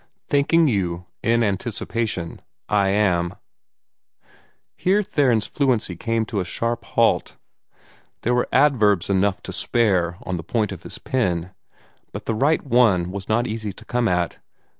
"Thanking 0.29 0.67
you 0.67 1.05
in 1.21 1.43
anticipation, 1.43 2.41
"I 2.67 2.87
am" 2.87 3.35
Here 4.75 5.03
Theron's 5.03 5.45
fluency 5.45 5.95
came 5.95 6.25
to 6.25 6.39
a 6.39 6.43
sharp 6.43 6.85
halt. 6.85 7.35
There 8.23 8.33
were 8.33 8.49
adverbs 8.51 9.11
enough 9.11 9.35
and 9.35 9.43
to 9.43 9.53
spare 9.53 10.17
on 10.23 10.37
the 10.37 10.43
point 10.43 10.71
of 10.71 10.81
his 10.81 10.97
pen, 10.97 11.51
but 12.13 12.25
the 12.25 12.33
right 12.33 12.65
one 12.65 13.11
was 13.11 13.29
not 13.29 13.45
easy 13.45 13.73
to 13.73 13.85
come 13.85 14.07
at. 14.07 14.39